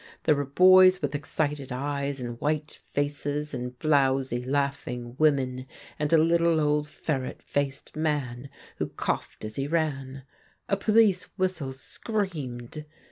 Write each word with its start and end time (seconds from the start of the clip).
There 0.23 0.33
were 0.33 0.47
boj^s 0.47 0.99
with 0.99 1.13
excited 1.13 1.71
eyes 1.71 2.19
and 2.19 2.41
white 2.41 2.81
faces, 2.91 3.53
and 3.53 3.77
blowsy, 3.77 4.43
laugh 4.43 4.87
ing 4.87 5.15
women, 5.19 5.65
and 5.99 6.11
a 6.11 6.17
little 6.17 6.59
old 6.59 6.87
feiTet 6.87 7.43
faced 7.43 7.95
man 7.95 8.49
who 8.77 8.87
coughed 8.89 9.45
as 9.45 9.57
he 9.57 9.67
ran. 9.67 10.23
A 10.67 10.75
police 10.75 11.25
whistle 11.37 11.71
screamed. 11.71 12.83